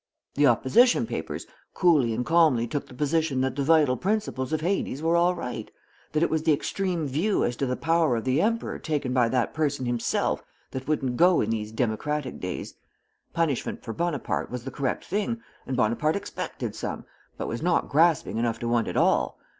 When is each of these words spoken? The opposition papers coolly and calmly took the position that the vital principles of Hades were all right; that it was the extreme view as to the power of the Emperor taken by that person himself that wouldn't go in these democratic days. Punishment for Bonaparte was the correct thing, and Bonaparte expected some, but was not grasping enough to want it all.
The 0.33 0.47
opposition 0.47 1.05
papers 1.05 1.45
coolly 1.75 2.11
and 2.15 2.25
calmly 2.25 2.65
took 2.65 2.87
the 2.87 2.93
position 2.95 3.41
that 3.41 3.55
the 3.55 3.61
vital 3.61 3.95
principles 3.95 4.51
of 4.51 4.61
Hades 4.61 5.03
were 5.03 5.15
all 5.15 5.35
right; 5.35 5.69
that 6.13 6.23
it 6.23 6.29
was 6.31 6.41
the 6.41 6.53
extreme 6.53 7.05
view 7.07 7.43
as 7.43 7.55
to 7.57 7.67
the 7.67 7.75
power 7.75 8.15
of 8.15 8.23
the 8.23 8.41
Emperor 8.41 8.79
taken 8.79 9.13
by 9.13 9.29
that 9.29 9.53
person 9.53 9.85
himself 9.85 10.41
that 10.71 10.87
wouldn't 10.87 11.17
go 11.17 11.39
in 11.39 11.51
these 11.51 11.71
democratic 11.71 12.39
days. 12.39 12.73
Punishment 13.33 13.83
for 13.83 13.93
Bonaparte 13.93 14.49
was 14.49 14.63
the 14.63 14.71
correct 14.71 15.05
thing, 15.05 15.39
and 15.67 15.77
Bonaparte 15.77 16.15
expected 16.15 16.73
some, 16.73 17.05
but 17.37 17.47
was 17.47 17.61
not 17.61 17.87
grasping 17.87 18.37
enough 18.39 18.57
to 18.57 18.67
want 18.67 18.87
it 18.87 18.97
all. 18.97 19.37